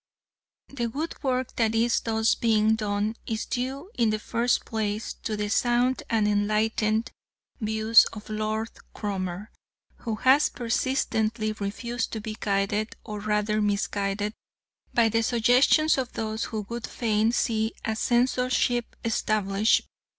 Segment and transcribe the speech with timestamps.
[0.69, 5.37] The good work that is thus being done is due in the first place to
[5.37, 7.11] the sound and enlightened
[7.59, 9.51] views of Lord Cromer,
[9.97, 14.33] who has persistently refused to be guided, or rather misguided,
[14.91, 19.85] by the suggestions of those who would fain see a censorship established.